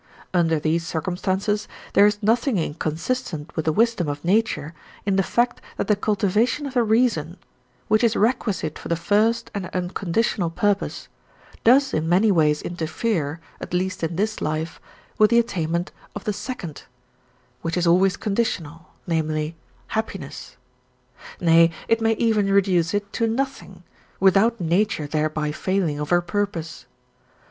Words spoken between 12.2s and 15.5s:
ways interfere, at least in this life, with the